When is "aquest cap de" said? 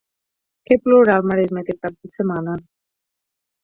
1.67-2.15